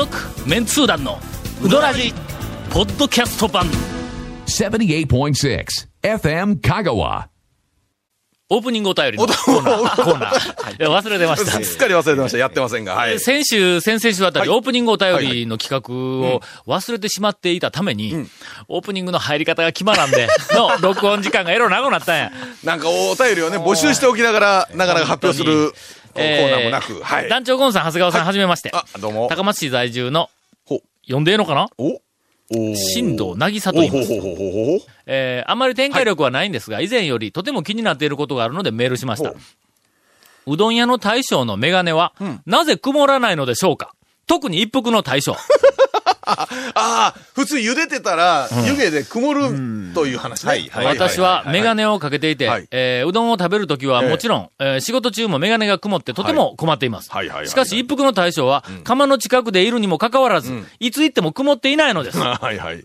[0.00, 0.16] 続、
[0.48, 1.18] メンツー団の、
[1.62, 2.14] ウドラジ、
[2.70, 3.66] ポッドキャスト版。
[4.46, 5.66] 78.6
[6.02, 7.26] FM Kagawa.
[8.52, 10.02] オープニングお便りのコーナー。
[10.02, 10.76] コーナー。
[10.78, 11.62] 忘れてました。
[11.62, 12.38] すっかり忘れてました。
[12.38, 12.94] やってませんが。
[12.94, 13.20] はい。
[13.20, 18.26] 先週、先々週あたり、はいオープニングお便りの企画を忘れてしまっていたために、
[18.68, 22.32] オープニングの入り方が決まらんで、の 録音時間がエロ長くなったんや。
[22.64, 25.74] なんかお便りをね、募集しておきながら、なかなか発表する
[26.14, 27.00] コーナーもなく。
[27.02, 27.28] はい。
[27.28, 28.70] 団長ゴンさん、長谷川さん、はじめまして。
[28.74, 29.28] あ、どうも。
[29.28, 30.28] 高松市在住の
[30.64, 31.68] ほう、呼んでええのかな？
[31.78, 32.00] お
[32.52, 34.08] お新藤渚と言います。
[35.06, 39.36] えーあんまり展開力はないんですが、以前よりとても気になっていることがあるのでメールしましたほ。
[40.46, 42.12] うどん屋の大将のメガネは、
[42.46, 43.94] なぜ曇らないのでしょうか？
[44.26, 45.36] 特に一服の大将。
[46.26, 50.48] ああ、普通茹でてたら、湯気で曇るという話ね。
[50.48, 51.80] はい私はメガネ。
[51.82, 52.68] ネをかけていて、はい。
[52.70, 54.10] えーうどんを食べるときはええ。
[54.10, 57.10] もちろん、えー仕事中もメガネが曇ってとても困っています。
[57.10, 57.48] はいはいはいはい。
[57.48, 62.18] しかし一服の大将は、釜の近くでいるにもかかわらず、いつ行っても曇っていないのです。
[62.20, 62.84] はいはい。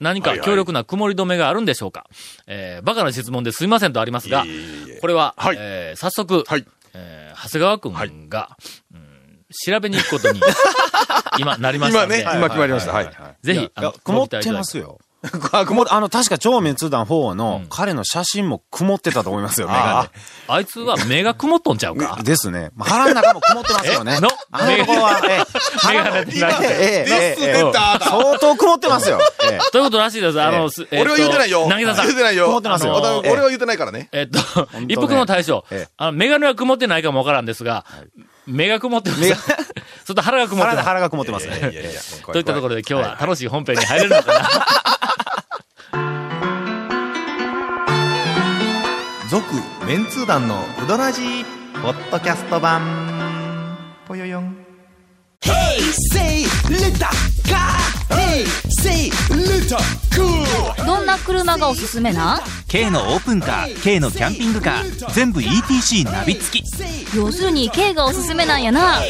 [0.00, 2.04] 何か強力な曇り止めがあるんでしょうか、
[2.46, 5.56] えーバカな質問ですいませんとありますがいえいえいえ、これは、はい。
[5.58, 6.66] えー早速、はい。
[6.94, 8.56] えー長谷川くんが、
[8.94, 9.06] うん
[9.64, 10.40] 調べに行くことに、
[11.38, 12.92] 今、なりました今ね、ので、今決まりました。
[12.92, 13.10] はい。
[13.42, 13.70] ぜひ、
[14.04, 14.98] 曇ってますよ。
[15.52, 20.10] あ、曇っあの、確か超滅弾4の彼の写真も曇ってたと思いますよ、メガ
[20.48, 22.22] あいつは目が曇っとんちゃうかネ。
[22.24, 22.70] ですね。
[22.76, 24.20] まあ腹の中も曇ってますよねえ？
[24.20, 24.28] の？
[24.52, 25.44] あのとは、ええ、
[25.88, 26.54] 目が出てない。
[26.62, 29.18] ええ、え相当曇ってますよ。
[29.50, 30.40] ええということらしいです。
[30.40, 31.66] あの、俺は言ってないよ。
[31.68, 32.18] 渚さん言っ。
[32.18, 32.46] てないよ。
[32.46, 34.08] 曇ってますよ俺は言ってないからね。
[34.12, 37.84] えっと、一服の大将ええ、あの、メガネは曇ってないかもわからんですが、
[38.46, 39.22] 目が曇ってます。
[40.06, 40.86] ちょっと腹が曇ってます。
[40.86, 41.58] 腹が曇ってますね。
[42.32, 44.48] といったところで今日は楽しい本編に入れるのかな？
[49.28, 49.44] 続
[49.84, 51.44] メンツー団のウドラジー
[51.82, 54.56] ポッドキャスト版ぽよよん
[56.12, 57.06] Say little
[57.44, 57.76] car.
[58.10, 58.44] Hey,
[58.80, 59.78] say little
[60.14, 60.24] cool.
[60.24, 60.45] どん
[61.16, 69.00] な車がおすすめな？K のオープンカー K のキャンピングカー全部 ETC ナビ付き要するに K がおすすめなんやな.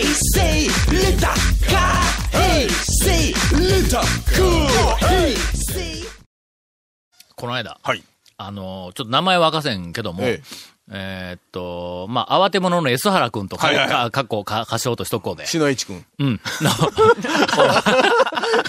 [7.35, 8.03] この間、はい。
[8.39, 15.47] あの、ちょっと名前は明かせんけども、ええーっと、まあ、慌て者の S 原くんとか、はいはいはいか、かっこ、か、歌唱としとこうで。
[15.47, 16.07] 篠市くん。
[16.19, 16.41] うん。
[16.61, 16.71] の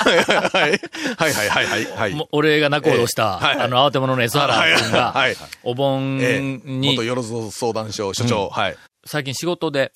[0.01, 0.23] はいは
[0.67, 0.79] い
[1.17, 2.27] はいはいはいはい。
[2.31, 8.49] 俺が仲人をした、ええはいはいあの、慌て者の S 原くんが、はいはいお盆ええに、元よろず相談所所長。
[8.49, 8.77] はい。
[9.07, 9.91] 最近仕事で、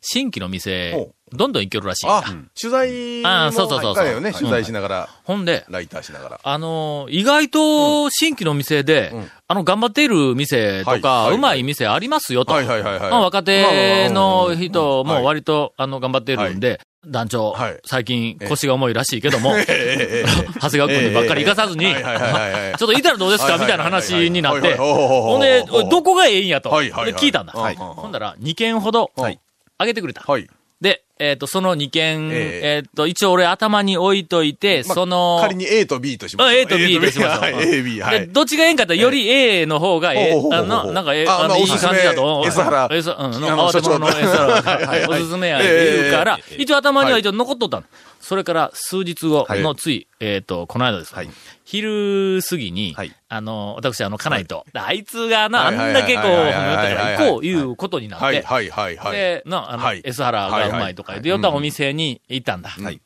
[0.00, 2.06] 新規の店ほ、どんどん行けるらしい。
[2.06, 2.22] んだあ、
[2.60, 4.06] 取材もあーそうそうそう。
[4.08, 4.32] よね。
[4.32, 6.40] 取材しながら、ほんで、ライターしながら。
[6.42, 9.30] あのー意外と新規の店で、うん。
[9.48, 12.52] あの、頑張っている店とか、うまい店ありますよと。
[12.52, 17.80] はいはいはい若手のまあ人もはい割と、あの、頑張ってるんで、団長、はい。
[17.84, 23.58] 最近腰が重いらしいけども、 長谷川君にばっかり行かさずに、ちょっといたらどうですか？
[23.58, 27.52] みたいな話になって、ほんで、どこがええんやと、聞いたんだ。
[27.54, 29.40] はいほんだら、2件ほど、はい。
[29.78, 30.22] あげてくれた。
[30.26, 30.48] はい。
[30.80, 32.82] で、えっ、と、その2件、ええ。
[32.84, 36.56] っ、と、一応俺頭に置いといて、まあその、仮に A と B としまあす。
[36.56, 37.40] A と B でしましょう。
[37.40, 38.26] はい、A、B、はで、い。
[38.26, 40.48] どっちがええんかって、より A の方がええ。
[40.52, 42.42] あの、なんかええ、ああの、いい感じだと。
[42.44, 44.80] S 原 S うん、慌て者の所 S 長原は。
[44.80, 45.06] い はい。
[45.06, 45.20] はい。
[45.20, 47.84] おすすめやええ言うからえ、一応頭には一応残っとったの。
[48.20, 51.14] それから数日後のつい、えっと、この間です。
[51.14, 51.30] はい。
[51.64, 59.12] 昼過ぎにはい、あの、私、あの、家内と、あいつがな、あんはいはいだけこう、はい褒めたから行こういうことになって、はいはいはいはい。
[59.12, 60.02] で、な、あのは、い。
[60.04, 62.70] S 原がうまいとか言って、はいはい寄ったお店に行ったんだ。
[62.70, 63.00] はい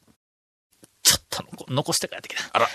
[1.02, 2.50] ちょっと残残して帰ってきた。
[2.52, 2.66] あら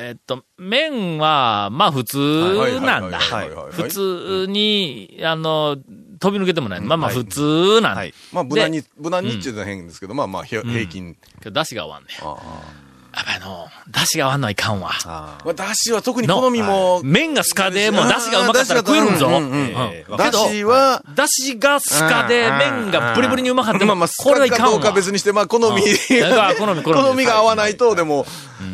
[0.00, 3.18] えっと、麺は、まあ普通なんだ。
[3.18, 5.76] 普通に、あの、
[6.20, 6.80] 飛び抜けてもない。
[6.80, 7.96] まあまあ普通なんだ。
[7.96, 11.16] はいまあ、無難に、無難にって言うのは変ですけど、まあまあ、平均。
[11.40, 12.87] けど出汁が合わんねん。
[13.18, 14.90] あやっぱりあの、出汁が合わんのはいかんわ。
[15.04, 19.26] あまあ、だしは特に好みも、麺がスカでもう出汁がうまかったら食えるんぞ。
[19.26, 19.42] うんうん。
[19.42, 19.66] うんうん。
[19.92, 20.16] ええ。
[20.16, 24.66] だしは、出汁がスカで麺がブリブリにうまかったら、まあまあ、これはいかんわ。
[24.66, 25.82] かどうか別にして、まあ、好み、好み
[26.56, 26.82] 好み。
[26.82, 28.26] 好みが合わないと、でも、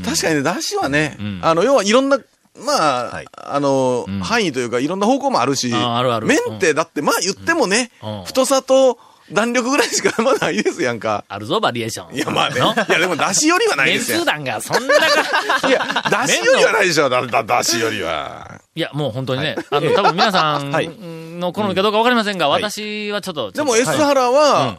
[0.04, 1.40] 確かにね、だしはね、ん。
[1.42, 2.18] あの、要はいろんな、
[2.64, 3.26] まあ、はい。
[3.32, 4.20] あの、ん。
[4.20, 6.26] 範囲というか、いろんな方向もあるし、ああるある。
[6.26, 8.24] 麺って、だって、まあ言ってもね、うん。
[8.24, 8.98] 太さと
[9.32, 11.24] 弾力ぐらいしか まだないですやんか。
[11.28, 12.14] あるぞ、バリエーション。
[12.14, 12.56] いや、まあね。
[12.56, 14.24] いのや、でも、だしよりはない年ですよ数。
[14.26, 18.60] 団がそんなか、いや、だしよりはないでしょ、だ、だ、だしよりは。
[18.74, 23.50] いや、もう本当にね、あの、多分皆さ はいんの好みかどうかわかりませんが、私はちょっと。
[23.52, 24.78] でも、S 原は、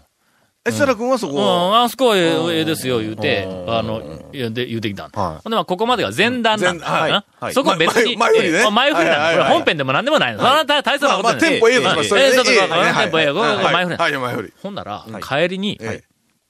[0.68, 4.02] S 原君はそうん、こ、あそこはええええですよ、言うて、あの、
[4.32, 5.22] 言うて言うてきたんだ。
[5.22, 5.42] はい。
[5.44, 6.90] ほんで、まあ、ここまでが前段なんだ。
[6.90, 7.12] 前はい。
[7.12, 7.54] なはい。
[7.54, 8.58] そこは別に、前前振りね。
[8.58, 9.32] ええ前振りなんだ。
[9.32, 10.40] これ本編でも何でもないの。
[10.40, 11.36] そんな大大層なことない。
[11.36, 12.46] まあまあ、テンポええそうそう A そう。
[12.46, 13.98] テンポれはい前振り。
[13.98, 14.54] はい、前振り。
[14.64, 16.04] ほんなら、帰りに、はい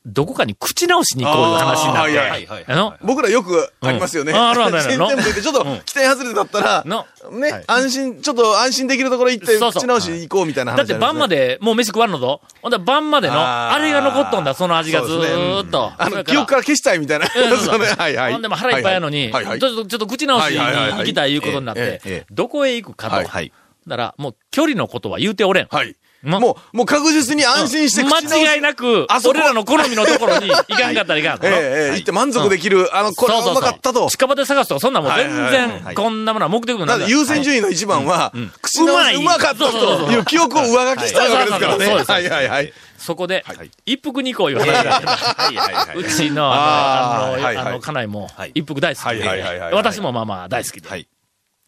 [0.05, 4.31] どこかに口直しに行こういう話になって、はいはいあの僕らよくありますよね。
[4.31, 11.35] うんあるあるある 新店舗行って、ちょっと期待外れだったら、のね、安心、ちょっと安心できるところ行って、口直し行こうみたいな話だって晩まで。
[11.35, 12.41] でもう飯食わんのぞ。
[12.61, 15.91] ほんで晩までの、あれが残っとんだ、その味がずそうですねーっと。
[15.97, 17.25] あの、記憶から消したいみたいな。
[17.25, 18.33] うんそう それはいはい。
[18.33, 23.15] ほんでも腹いっぱいやのに、はいはいちょっと、ちょっと口直しにはいはいはいはい行きたいいうことになってどこへ行くかと。
[23.15, 23.51] はいはい。
[23.87, 25.67] だから、もう距離のことは言うておれん。
[25.69, 25.95] はい。
[26.25, 28.45] ももう、もう確実に安心して口直し。
[28.45, 29.31] 間違いなくあ、そこ。
[29.31, 31.39] 俺らの好みのところに 行かんかったらいかん。
[31.43, 34.07] ええ、ええ、行って満足できる、あの、これはうまかったと。
[34.09, 39.15] 近場で探すとか、そんなもん全然、はいこんなものは目的もなない優先順位の一番は、口直しうまい。
[39.15, 41.85] うまかったという記憶を上書きしたわけですからね。
[42.05, 42.29] はい。
[42.29, 42.73] はいはい。
[42.97, 51.07] そこではい、一服二個いう話があってうちの、あの、あの、家内もはい、一服大好きで、い私もまあまあ大好きで。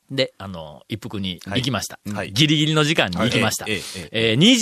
[0.09, 0.15] はい。
[0.15, 1.99] で、あの、一服に行きました。
[2.13, 3.65] はいギリギリの時間に行きました。
[3.65, 3.81] はいええ
[4.11, 4.55] ええー2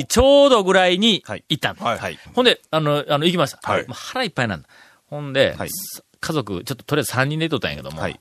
[0.00, 1.84] 時ちょうどぐらいにはい行ったの。
[1.84, 2.18] はいはい。
[2.34, 3.70] ほんで、あの、あの、行きました。
[3.70, 4.68] はい腹いっぱいなんだ。
[5.06, 8.20] ほんで、はいす家族、ちょっととりあえず3人でとったんやけども、はい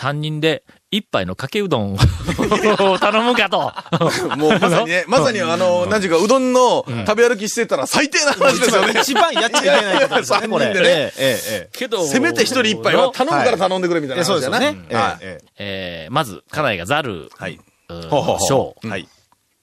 [0.00, 1.98] 3人で一杯のかけうどんを
[2.98, 3.72] 頼むかと。
[4.36, 9.00] もうまさにね、 まさにあの、何ていうか、うどんの食べ歩きしてたら最低な話ですよね。
[9.00, 10.72] 一番やっちゃいけないことですよね、これ。
[10.72, 14.24] でねええええけど、せめて一人一杯は頼むから頼んでくれみたいええ。
[14.24, 14.98] な話だねそうですよ
[15.28, 15.38] ね。。
[15.58, 17.58] えーまず、家内がザル、はい。
[17.88, 19.08] うんほうほうほう小えはい。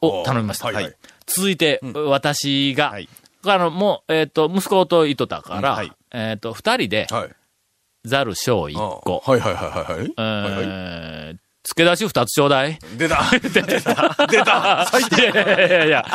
[0.02, 0.66] を頼みました。
[0.68, 1.80] はいはい続いて、
[2.10, 3.08] 私が、はい
[3.46, 5.84] あの、もう、えっ、と、息子と言っとったから、
[6.14, 7.30] えっ、と、二人で、はい。
[8.06, 10.14] ザル小一個、はいはいはいはいはい。
[10.18, 12.78] えはいはいー、付け出し二つちょうだい？
[12.98, 13.62] 出た 出た
[14.28, 16.06] 出た最低いやいやいやいや、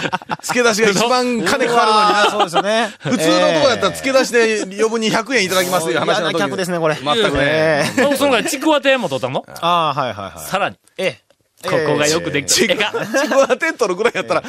[0.43, 2.31] 付け出しが一番金かかるのにな。
[2.31, 2.93] そうですよね。
[2.99, 6.95] 普通のとこやったら付け出しで余分に100円いただきますという話嫌な客ですね、これ。
[6.95, 7.43] 全くね。
[7.43, 9.47] ええそのぐらいちくわ亭も取ったの？
[9.63, 10.47] ああ、はいはいはい。
[10.47, 11.21] さらに、ええ。
[11.65, 14.49] ここがよくできて、ちくわ、ちくわテントのぐらいやったら、か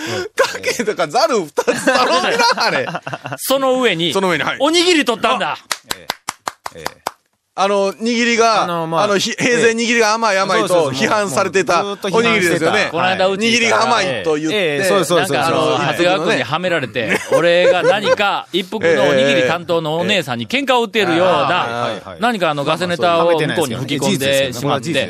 [0.61, 2.87] けとかザル二つ頼みな、あれ。
[3.37, 4.57] その上に、その上に、はい。
[4.59, 5.57] おにぎり取ったんだ。
[7.61, 10.93] あの、握りが、ああのまあの、ひ平然握りが甘い甘いそうそうそう。
[10.93, 12.87] と批判されてたおにぎりですよね。
[12.89, 14.79] この間うち握りが甘いと言っええ。
[14.79, 14.85] て。
[14.85, 21.55] そうそうですなんかあの、そう長谷川君にはめられて、俺が何か一服の おにぎり担当のお姉さんに喧嘩を売っているようはいな
[22.11, 22.21] は、い。
[22.21, 25.09] 何かあのガセネタを向こうに吹き込んでしまって。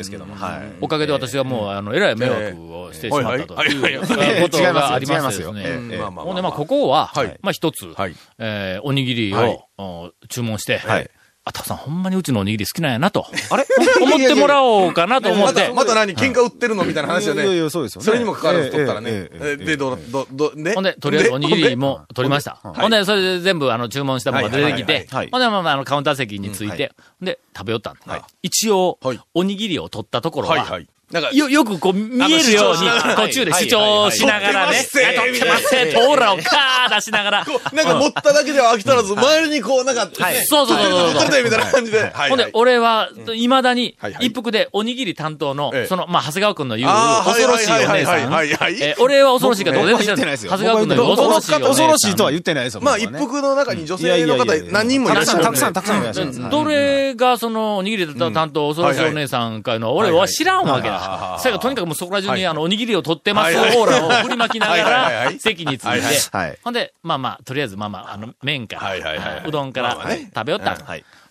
[0.80, 3.96] おかげで私はもう、あの、えらい迷惑をしてしまったとい。
[3.96, 5.62] うことがありましてね。
[5.64, 5.96] ええ。
[5.98, 9.50] まあまあほんで、まあ、ここははい、まあ、一つはい、えーおにぎりはい。
[9.50, 11.10] をお注文してはい、
[11.42, 13.26] あたくさんほんまにうちのおにぎり好きなんやなと。
[13.50, 13.64] あれ？
[14.02, 15.74] 思ってもらおうかなと思ってまた、。
[15.74, 16.14] また何？
[16.14, 16.84] 喧嘩売ってるの？
[16.84, 17.56] みたいな話よいやいね。
[17.56, 19.28] やそうですよねそれにもかかわらず取ったらね。
[19.56, 20.74] で、どう、ど、ど、で。
[20.74, 22.58] ほんで、とりあえずおにぎりも取りました。
[22.62, 26.92] ほんでそれで全部あの注文したものが出てきてほんで、まあまあ、あの、カウンター席について、
[27.22, 28.26] で、食べよったんだ。
[28.42, 30.80] 一応はい、おにぎりを取ったところは。
[31.10, 35.04] なんか、よ、よくこう見えるようにあの主張しながら、途中で主張しながらね、はい。
[35.04, 35.16] はい。
[35.16, 35.30] はい。
[35.30, 40.12] 取ってますせ、トーラをカー出しながら、なんか持っただけでは飽き足らず、周りにこう、なんか、ね
[40.46, 41.44] そうそうそうそう。
[41.44, 42.10] みたいな感じで。
[42.12, 42.28] はい。
[42.30, 47.88] ほんで、俺は、未だに一服でおにぎり担当のええ、その、まあ、長谷川くんの言う、恐ろしいお姉さん。
[47.90, 48.54] はいはいはいはい。
[48.54, 50.50] はいえー俺は恐ろしいかどうでも僕は言ってないですよ。
[50.52, 51.52] 長谷川くんの言う恐ろしい。
[51.52, 52.80] 恐ろしいとは言ってないですよ。
[52.82, 56.50] まあ、一服の中に女性の方何人もいらっしゃるたくさん、たくさん、たくさんいらっしゃる。
[56.50, 60.99] どれがそのおにぎり担当恐ろしいお姉さんかいうのは俺は知らんわけだ。
[61.00, 66.36] は い最後とにかくもうそこら中はいにあのおにぎりを取ってますオはいはいーラを振りまきながはいはいはいはいら席についはいはいて。
[66.36, 66.58] はい。
[66.62, 69.98] ほんで、まあまあ、とりあえずまあまあ、あの、麺かはいはいはいはいら、うどんから
[70.34, 70.76] 食べよった。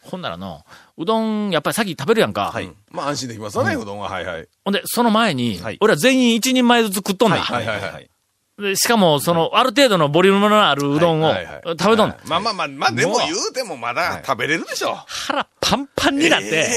[0.01, 0.65] ほんならの、
[0.97, 2.53] うどんやっぱり先食べるやんか。
[2.91, 4.09] まあ、安心できますよね、うどんは。
[4.09, 4.47] はいはい。
[4.65, 7.39] ほんで、その前にはい、俺は全員一人前ずつ食っとんだ。
[7.39, 8.09] はいはいはい。
[8.61, 12.17] でしかも、その、ある程度のボリュームのあるうどんをはいはいはい食べとんだ。
[12.25, 14.95] まあまあまあ、まあ、でも言うてもまだ食べれるでしょ。
[15.07, 16.67] 腹パンパンになって、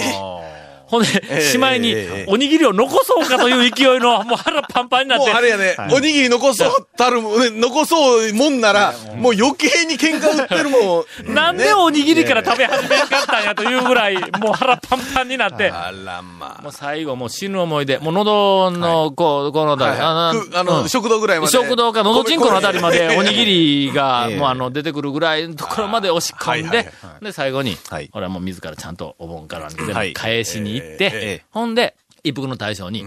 [0.93, 9.33] ほんで、えしまいにええ、おにぎりを残そうかという勢いの、もう腹パンパンになって、もうあれやね、おにぎり残そうたる残そうもんなら、もう。
[9.33, 11.05] 余計に喧嘩売ってるもん。
[11.35, 20.33] なんでおにぎりから食べ始めんかったんやというぐらい、もう腹パンパンになって、あらまもう最後もう死ぬ思い出、もう喉の、こう、このあたり、あ。
[20.55, 21.53] あの食堂ぐらいまで。
[21.53, 23.53] 食堂か喉チンコのあたりまでおにぎり。
[23.53, 24.37] りが、 ええ。
[24.37, 26.93] もうあの、出てくるぐらいのところまで押し込んはいはいで、
[27.27, 30.13] で、最後にはい、俺はもう自らちゃんとお盆から全部はい。
[30.13, 33.05] 返しに行っえてえ、ほんで、一服の大将に、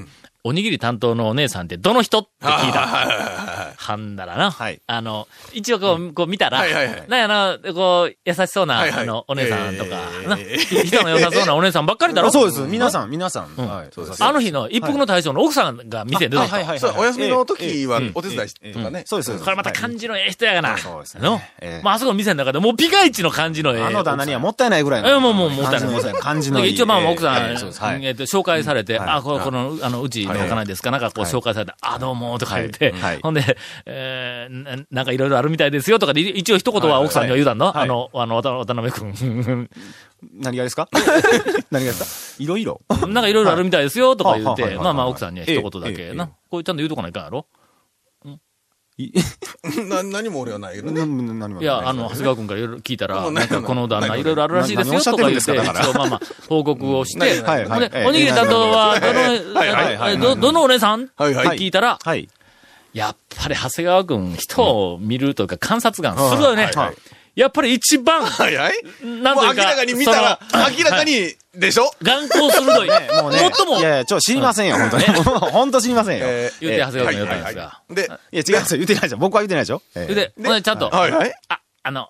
[0.48, 2.20] おにぎり担当のお姉さんってどの人？
[2.20, 2.86] って聞いた。
[2.86, 4.52] はんだらな。
[4.52, 9.90] はいあの、一応こう、こう見たら、はいはいはいなんやな、こう、優しそうな、はいはいあの、お姉さんとか、
[10.22, 10.38] ええな
[10.84, 12.28] 人の良さそうなお姉さんばっかりだろ？
[12.28, 12.62] あそうです。
[12.62, 13.56] 皆さん、皆さん。
[13.56, 13.88] はい。
[13.92, 16.64] そうですあの日の一服の大将の奥さんが店に出てきた。
[16.64, 19.04] はいそう、お休みの時はええお手伝いとかね。
[19.08, 19.26] そうです。
[19.26, 20.78] そうですこれまた感じのええ人やがな。
[20.78, 23.84] そうですねのええまあ、あそこの店の中でもうピカイチの感じのええ。
[23.84, 25.10] あの旦那にはもったいないぐらいの。
[25.10, 26.64] えもうもうもったいない感じの。
[26.64, 27.34] 一応まあまあ奥さ
[27.98, 30.92] ん、えと、紹介されて、はいあ、この、この、あの、うち、の家内ですか？
[30.92, 37.84] なんかこう紹介されて、あ、どうも、とか言って、 ほんで、えーななんかいろいろあるみたいですよ、とかで、一応一言は奥さんには言うたんの、はい。
[37.84, 39.70] あの、あの、渡渡辺君。
[40.42, 40.90] 何がですか？
[41.72, 42.44] 何がですか？
[42.44, 42.82] いろいろ。
[43.08, 46.30] なんかいろいろあるみたいですよ、とか言って、まあまあ奥さんには一言だけな。
[46.50, 47.46] これちゃんと言うとかないかんやろ？
[49.90, 51.06] な、何も俺はないけどね。
[51.06, 51.66] 何もい。
[51.66, 54.24] や、あの、長谷川君からいろいろ聞いたら、なんかこの旦那ないい。
[54.24, 59.20] ろいろあるらしいですよ、とか言って、一応まあまあ、報告をして、はいほんではいおにぎり担当は、どの、
[59.60, 60.14] はいはいはい。
[60.14, 61.10] えど、どのお姉さん？
[61.18, 61.48] はいはい。
[61.48, 62.30] って聞いたら、はい。
[62.94, 66.72] やっぱり長谷川君、人を見るというか観察眼、鋭いね。
[67.36, 68.56] やっぱり一番、はい？
[68.56, 68.74] はい。
[69.04, 70.40] なんもう明らかに見たら、
[70.78, 71.92] 明らかに、でしょ？
[72.02, 72.90] 眼光鋭い。
[73.22, 73.50] もうね。
[73.56, 75.04] 最もい、やいや、ちょ、知りませんよ、本当に。
[75.52, 76.26] 本当知りませんよ。
[76.28, 77.82] えー言うて長谷川君言ったんですが。
[77.90, 78.78] で、いや、違うんですよ。
[78.78, 79.18] 言ってないですよ。
[79.18, 79.82] 僕は言ってないでしょ。
[79.96, 81.34] ええ言うて、ほんでちゃんと、はいはい。
[81.50, 82.08] あ、あの、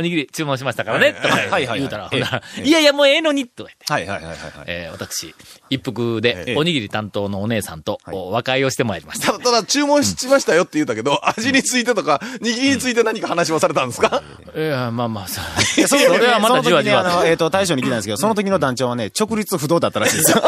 [0.00, 3.92] おにぎり注文しましたからね、とかはいはい言うたら、いやいや、もうええのに、とか言って。
[3.92, 4.64] はいはいはいはいはい。
[4.66, 5.34] えー私、
[5.68, 6.56] 一服でえ、え。
[6.56, 9.38] おにぎり担当のお姉さんと、お和解をしてまいりました。
[9.38, 14.22] ただ、注文しましたよって言ったけど、味についてとか、握りについて何か話はされたんですか？
[14.56, 15.40] いや、まあまあ、そ
[15.86, 17.22] それはまたじわじわ。
[17.26, 20.42] えっと、大将に聞いたんですけど、その時の団長はね、直立不動だったらしいですよ。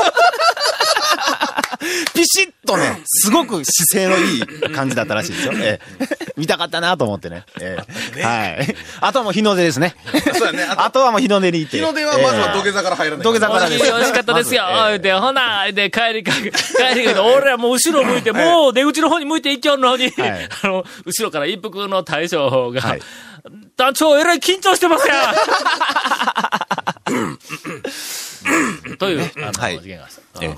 [2.15, 4.43] ピシッとね、すごく姿勢のいい
[4.75, 5.53] 感じだったらしいですよ。
[5.57, 7.45] ええ見たかったなと思ってね。
[7.61, 7.79] え
[8.17, 8.77] えはい。
[9.01, 9.95] あとはもう日の出ですね。
[10.35, 10.65] そうやね。
[10.69, 11.79] あとはもう日の出に行って。
[11.79, 13.25] 日の出はまずは土下座から入らない。
[13.25, 23.01] 土下座からです美味しかったですよ、まず言うて、ほな、で、帰りかけ、帰りか俺らもう後ろ向いて、もう出口の方に向いて行きよんのに、はいあの、後ろから一服の大将が、はい
[23.77, 25.35] 団長、えらい緊張してますやん
[28.99, 30.07] という、あの、はい事件が。
[30.07, 30.11] こ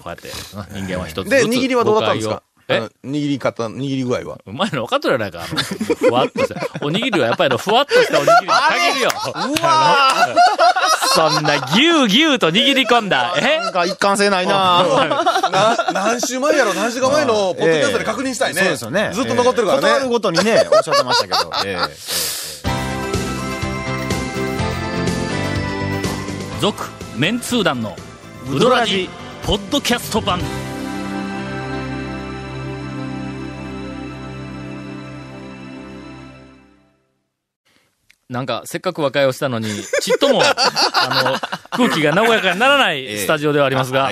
[0.07, 0.29] うやって、
[0.73, 2.35] 人間は一つずつで、握りはどうだったんですか？
[2.35, 4.39] 誤解をあの握り方、握り具合は？
[4.47, 5.63] うまいの分かっとるやないか、あの、
[5.97, 6.57] ふわっとした。
[6.81, 9.11] おにぎりはやっぱりのふわっとしたおにぎりに限るよ。
[9.63, 10.35] あの
[11.15, 13.35] そんなぎゅうぎゅうと握り込んだ。
[13.37, 13.59] え？
[13.61, 14.83] なんか一貫性ないな
[15.53, 16.73] な、何週前やろ？
[16.73, 18.61] 何週間前のポッドキャストで確認したいね。
[18.61, 19.11] そうですよね。
[19.13, 19.87] ずっと残ってるからね。
[19.89, 21.53] ええ断るごとにね、おっしゃってましたけど。
[21.67, 21.77] え
[26.61, 26.83] 続、
[27.17, 27.95] メンツー団の、
[28.51, 29.09] ウドラジ、
[29.43, 30.39] ポッドキャスト版。
[38.31, 39.69] なんか、せっかく和解をしたのに、
[40.01, 41.39] ちっとも、 あの、
[41.77, 44.11] 空気が和やかにならないスタジオではありますが、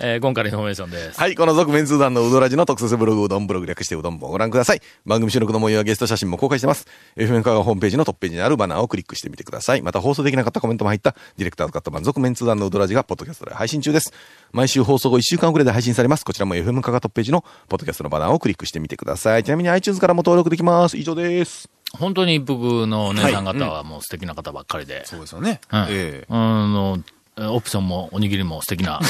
[0.00, 1.20] えー今回のインフォメーションです。
[1.20, 4.80] はい、この続メンツー団のうどらじの特設ブログ、うどんブログ略してうどん部をご覧ください。
[5.06, 6.88] 番組収録の模様やゲスト写真も公開してます。
[7.16, 9.82] FM 香川ホームページのトップページにあるバナーをクリックしてみてください。
[9.82, 14.12] また放送できなかったコメントも入った、ディレクターズカット版続メンツー団のうどらじがポッドキャストで配信中です。
[14.50, 16.24] 毎週放送後1週間遅れで配信されます。
[16.24, 19.44] こちらも FM 香川トップページのポッドキャストのバナーをクリックしてみてください。
[19.44, 20.96] ちなみに iTunes からも登録できます。
[20.96, 21.81] 以上です。
[21.98, 25.04] 本当に一服のお姉さん方はもう素敵な方ばっかりで。
[25.06, 25.60] そうですよね。
[25.72, 26.34] うんええあ
[26.66, 26.98] の、
[27.38, 29.00] オプションもおにぎりも素敵な。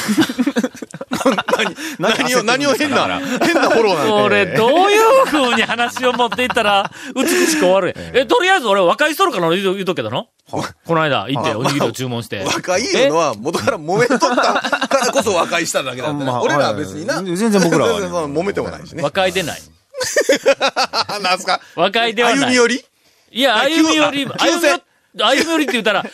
[1.99, 7.95] 何を、 何を変な、変なフォローなんこれ、どういう風に話を持っていったら、美しく終わる。
[7.97, 10.29] え、とりあえず俺和解しとるから言うと言うとくけどの？
[10.51, 12.45] この間行っておにぎりを注文して。
[12.45, 16.31] 和解いうのは元から揉めとったからこそ和解しただけなんでね。
[16.31, 17.17] まあ俺らは別にな。
[17.17, 19.11] はい全然僕らは 揉めてもないしね和。
[19.11, 19.63] 解でない。
[21.23, 21.61] なんすか？
[21.77, 22.39] 和解ではない。
[22.41, 22.85] 歩み寄り？
[23.33, 24.83] いや、歩み寄り、あ歩み寄り、
[25.15, 26.05] 歩み寄りって言ったら、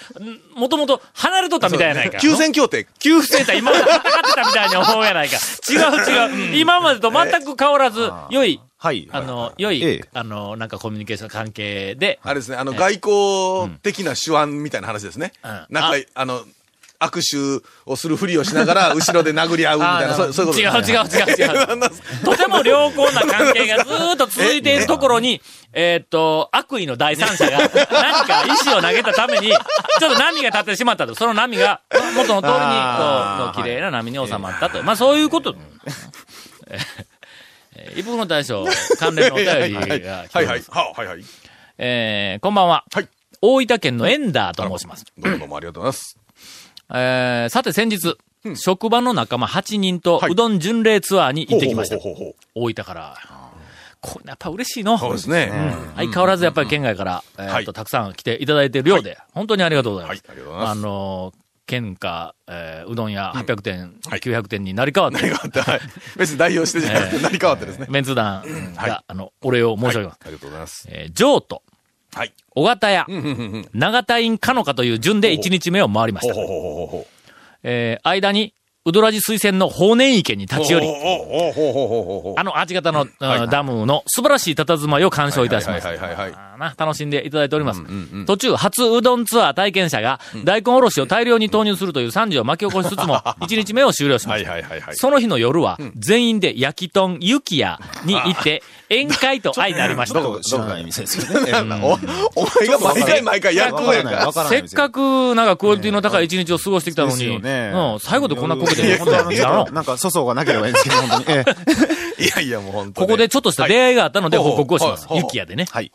[0.54, 2.18] もともと離れとったみたいやないか。
[2.18, 2.86] 休戦協定。
[3.00, 5.36] 給付センター今まで戦ってたみたいに思うやないか。
[5.68, 5.78] 違う
[6.50, 6.56] 違う。
[6.56, 9.08] 今までと全く変わらず、良い、はい。
[9.12, 15.32] あの、良い、ええあの、なんかコミュニケーション関係で、あれですね、あの、外交的な手腕みたいな話ですね。
[15.44, 16.44] うんなんか、あの、
[17.00, 21.90] 握手をするふりをしながら、 後ろで殴り合うみたいな、そうそういうこと違う違う違う違う。
[22.24, 25.40] とても良好な関係がずーっと続いているところに、
[25.72, 27.58] えーっと、悪意の第三者が
[27.90, 31.14] 何か石を投げたために、ちょっと波が立ってしまったと。
[31.14, 31.80] その波が
[32.16, 34.82] 元の通りに、こあーう、綺麗な波に収まったと。
[34.82, 35.54] まあそういうこと。
[36.70, 37.08] えー
[37.94, 38.66] 一服の大将、
[38.98, 40.36] 関連のお便りが来ます。
[40.36, 40.62] はいはい。
[40.68, 41.24] ははいはい。
[41.78, 42.84] えーこんばんは。
[42.92, 43.08] はい
[43.40, 45.04] 大分県のエンダーと申します。
[45.16, 46.17] どうもどうもありがとうございます。
[46.90, 48.16] えーさて先日、
[48.56, 51.96] 職場の仲間8人とはいうどん巡礼ツアーに行ってきました。
[52.54, 53.16] 大分から。
[54.00, 54.96] これやっぱ嬉しいの。
[54.96, 55.50] そうですね。
[55.96, 60.22] 相変わらずやっぱり県外から、えーっと、はいたくさん来ていただいているようで、本当にありがとうございます。
[60.28, 65.80] はいありがとうございますあのー、県下、えーうどん屋800店、900店になり変わって、何があって、はい。
[66.16, 67.86] 別に代表してじゃなくて、 何変わってですね。
[67.90, 68.44] メンツ団
[68.76, 70.18] が、あの、お礼を申し上げます。
[70.24, 70.88] ありがとうございます。
[70.90, 71.62] えー譲渡、
[72.14, 72.32] はい。
[72.50, 73.06] 小型屋。
[73.72, 76.34] 長田院かのかという順で1日目を回りました。
[77.62, 78.54] えー間に、
[78.88, 83.08] うどらじ水仙の法然池に立ち寄り、あのアーチ型の、うん
[83.50, 86.74] ダムの素晴らしい佇まいを鑑賞いたしました。
[86.76, 87.82] 楽しんでいただいております。
[88.26, 94.52] 途中、初うどんツアー体験者が、大根おろしを大量に投入するという惨事を巻き起こしつつも、 1日目を終了しまはいした。
[94.52, 94.96] はいはいはい。
[94.96, 100.20] その日の夜は、全員で焼き豚ゆきやに行って、宴会と相なりました。
[100.20, 101.52] どこ知らない店ですけどね。
[102.34, 104.26] おお前が毎回毎回やることやから。
[104.26, 107.40] わかせっかく、なんかクオリティの高い一日を過ごしてきたのに、
[108.00, 111.38] 最後でこんなこけて、いや本当になんか粗相がなければいいんですけど、本当に。
[111.38, 111.44] え
[112.18, 115.06] えいやいやもう本当にここでちょっとした出会いがあったのではい報告をします。
[115.12, 115.66] ゆきやでね。
[115.70, 115.92] はい。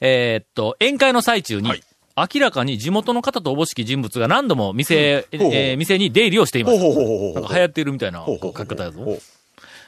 [0.00, 1.82] えーっと、宴会の最中に、はい。
[2.34, 6.78] 明らかに地元の方とおぼしき人物が何度も店、えー店に出入りをしています。
[6.78, 9.18] ほうほうほうほうなんか流行っているみたいな書き方やぞ。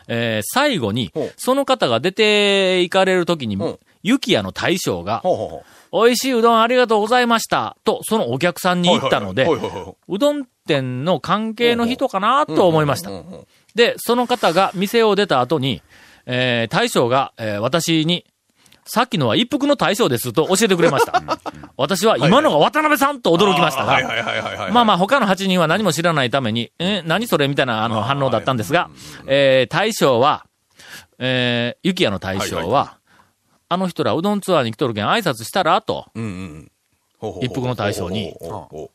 [0.08, 5.62] えー最後にその方が出て行かれる時にほう、ゆきやの大将が、ほうほうほう
[5.92, 9.46] 美味しいうどんありがとうございました、と、そのお客さんに言ったので
[10.08, 13.11] うどん店の関係の人かなと思いました。
[13.75, 15.82] で、その方が店を出た後に、
[16.26, 18.25] えー大将が、えー私に、
[18.84, 21.22] さっきのは一服の大将ですと教えてくれました。
[21.76, 24.00] 私は今のが渡辺さんと驚きましたが。
[24.72, 28.90] まあまあ他の8人は何も知らないために、えー何それみたいなあの反応だったんですが、
[29.26, 30.46] えー大将は、
[31.18, 32.99] えー、ゆきやの大将はいは、
[33.72, 36.06] あの人らうどんツアーに来とるけん挨拶したらと、
[37.40, 38.34] 一服の大将に。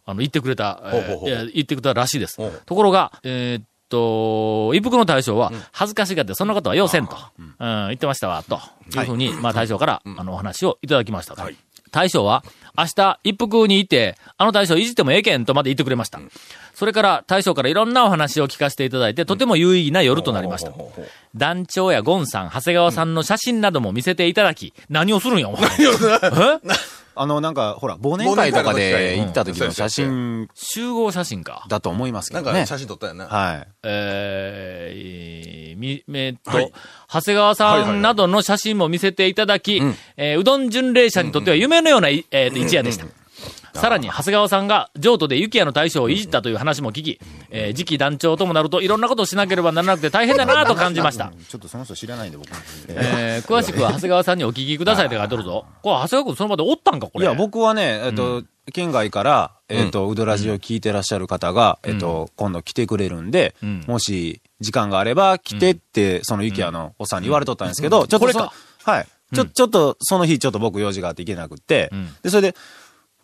[0.05, 0.81] あの、言ってくれた、
[1.23, 2.37] 言ってくれたらしいです。
[2.65, 8.59] ところが、えーっと、一服の大将は、恥ずかしがって、そんなことは要せんと、うん、言ってましたわ、と。
[8.93, 8.99] い。
[9.03, 11.41] うふうに、まあ大将から、あの、お話をいただきましたと。
[11.41, 11.55] はい。
[11.91, 12.43] 大将は、
[12.77, 16.19] 明日、一服に行って、あの大将いじってもええけんとまで言ってくれました。
[16.77, 20.71] それから、大将からいろんなお話を聞かせていただいて、とても有意義な夜となりました。
[21.35, 25.63] 団長やゴンさん、長谷川さんの写真なども見せていただき、何をするんや、お前。
[25.73, 26.59] え？
[27.19, 31.65] あの、なんか、ほら、忘年会とかで行った時の写真集合写真か。
[31.67, 32.45] だと思いますけどね。
[32.45, 33.25] なんか写真撮ったよな。
[33.25, 33.67] はい。
[33.81, 36.71] えー、み、えっと、はい
[37.11, 39.81] 長谷川さんなどの写真も見せていただき、
[40.15, 43.07] えーうどん巡礼者にとっては夢のような、いえーと一夜でした。
[43.77, 47.19] さらに、長谷川さんが譲渡で雪屋の大将をいじったという話も聞き、
[47.49, 51.31] えー次期団長ともなるといろんなことをしなければならなくて大変だなと感じました。
[51.47, 52.49] ちょっとその人知らないんで、僕。
[52.89, 55.65] えー詳しくは長谷川さんにお聞きくださいって書いてあるぞ。
[55.83, 57.25] これ、長谷川君その場でおったんか、これ。
[57.25, 68.53] いや、僕はね、えっと、県外から、えっと、うどらじを聞いてらっしゃる方が、えっと、今度来てくれるんでん、もし、時間があれば来てって、その雪屋のおっさんに言われとったんですけど、ちょっことれか。
[68.79, 69.07] そ、はい。
[69.33, 72.55] ちょ、ちょっと、その日、ちょっと僕用事があって行けなくってん、で、それで、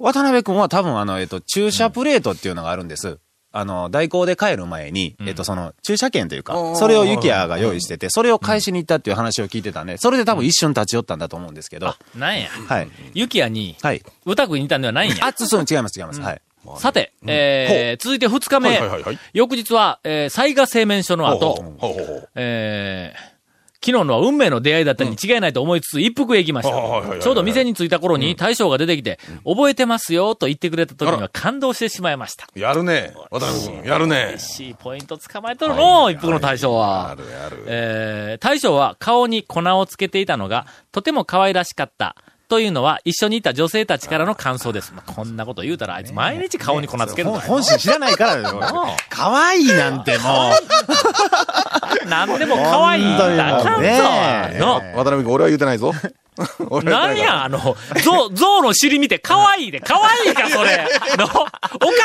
[0.03, 3.19] 渡辺君は多分、あの、えっと、駐車プレートっていうのがあるんです。
[3.53, 12.49] あの、代行で帰る前に、えっと、その、駐車券というか、それを雪屋が用意してて、それを返しに行ったっていう話を聞いてたんで、それで多分一瞬立ち寄ったんだと思うんですけど、なんや。
[12.49, 12.89] はい。
[13.13, 14.01] 雪屋に、はい。
[14.25, 15.27] 歌食いにいたんではないんや？
[15.27, 16.19] あ、そう、違います、違います。
[16.21, 16.41] はい。
[16.79, 23.32] さて、えー続いて2日目、はいはいはいはい翌日は、えー、災害製麺所の後、ほうほうほうほうえー
[23.85, 27.19] 昨日のは運命の出会いだったに違いないと思いつつ、一服へ行きました。
[27.19, 32.47] ちょうど店に着いた頃に大将が出てきて、覚えてますよと言ってくれた時には感動してしまいました。
[32.55, 33.13] やるね。
[33.29, 34.35] 渡辺君、やるね。
[34.37, 37.09] C ポイント捕まえとるの、一服の大将は。
[37.09, 37.63] やるやる。
[37.67, 42.15] えー大将は顔に粉をつけていたのが、とても可愛らしかった。
[42.53, 44.93] というのは、一緒にいた女性たちからの感想です。
[44.93, 47.45] まあこんなこと言うたら、あいつ毎日顔に粉つけるんだよ。
[47.47, 48.61] 本心知らないからだよ。
[49.09, 50.51] 可愛いなんても
[52.05, 52.05] う。
[52.07, 53.57] なんでも可愛いんだ。
[53.57, 53.99] あかんぞね
[54.53, 55.93] えの渡辺君、俺は言うてないぞ。
[56.69, 57.57] 俺は言うてないぞなんや、あの、
[58.03, 60.87] ゾウ、ゾウの尻見て可愛いで、可愛いか、それ。
[61.17, 61.47] のおか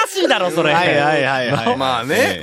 [0.09, 0.73] しいだろ、それ。
[0.73, 1.77] はいはいはいはい。
[1.77, 2.41] まあね。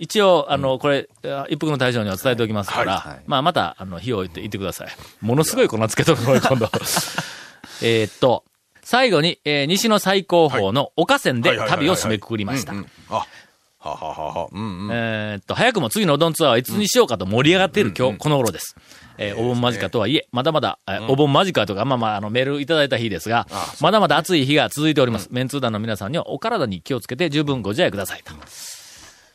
[0.00, 4.88] 一応、あの、これ、あ一服の大将には伝えておきますから、はいはいまあ、また、あの、火を置いて言ってください。
[5.20, 6.70] ものすごい粉つけとるのよ、今度。
[7.82, 8.44] えーっと、
[8.82, 12.72] 最後に、えー西の最高峰の岡線で旅を締めくくりました
[13.08, 13.26] は
[13.80, 14.48] ははは。
[14.52, 14.90] うんうん。
[14.92, 18.76] えーっと、早くも次のうどんツアーはいつにしようかと盛り上がっている今日、この頃です。
[19.18, 23.46] えーお盆間近とはいえ、まだまだ、えーお盆間近とか、まあまあ、あの、メールいただいた日ですが、
[23.80, 25.28] まだまだ暑い日が続いております。
[25.30, 28.32] メンツー団の皆さんにはお体に気をつけて十分ご自愛くださいと。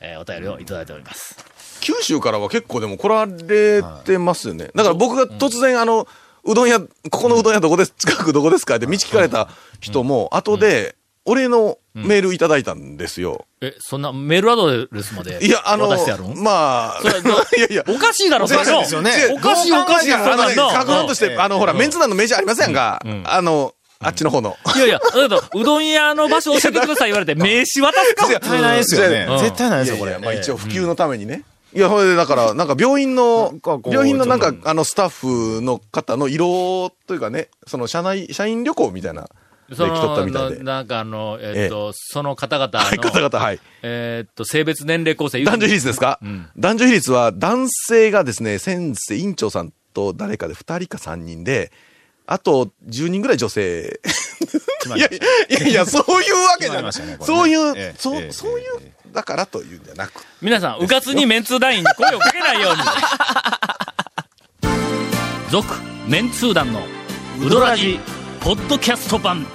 [0.01, 1.37] えーお便りをいただいております。
[1.79, 4.69] 九州からは結構でも来られてますよね。
[4.75, 6.07] だから僕が突然あの、
[6.43, 13.45] うどん屋、ここのうどん屋どこです、近くどこですかって道聞かれた人も、後で、俺のメールいただいたんですよ。
[13.61, 15.87] え、そんなメールアドレスまでいや、あの
[16.35, 16.99] まあ、
[17.55, 18.79] いやいや、おかしいだろ、それの。
[18.81, 19.11] ですよね。
[19.31, 20.69] おかしいおかしい、その。
[20.71, 24.57] 格論として、あの、ほら、メンツ団のメジャーありませんが、あの、あっちの方の。
[24.75, 24.99] いやいや、
[25.53, 28.27] うどん屋の場所教えてください言われて、名刺渡すか？
[28.27, 29.39] 絶対ないですよねうん。
[29.39, 30.17] 絶対ないですよ、これ。
[30.17, 31.43] まあ一応普及のためにね。
[31.73, 33.53] いや、ほれで、だから、なんか病院の
[33.85, 39.29] 病院のなんかあの、スタッフの方の色というかね、その、社内、社員旅行みたいな。
[39.73, 40.63] そ来とったみたいの、で。
[40.63, 43.59] なんかあの、えっと、その方々はい、方の、々、はい。
[43.83, 45.41] えっと、性別年齢構成。
[45.45, 51.71] 男女比率ですか、ん男女比率は男性がですね、先生、院長さんと誰かで2人か3人で、
[52.27, 53.99] あと10人ぐらい女性。
[54.95, 55.07] いや
[55.67, 56.91] いやそういうわけじゃない。
[56.93, 60.23] そういう、ええそう、ええそういう、だからというんじゃなく。
[60.41, 62.81] 皆さん、うかつにメンツー団員に声をかけないように。
[65.51, 65.67] 続、
[66.07, 66.81] メンツー団の
[67.45, 67.99] ウドラジ、
[68.39, 69.45] ポッドキャスト版。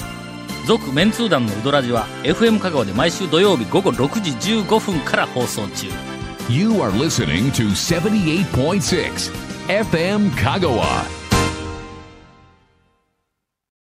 [0.66, 5.86] 続、メンツー団のウドラジは、FM 香川で毎週土曜日午後6時15分から放送中。
[6.48, 9.32] You are listening to 78.6
[9.68, 11.25] FM Kagawa.